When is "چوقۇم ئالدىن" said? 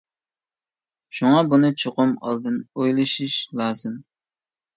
1.83-2.57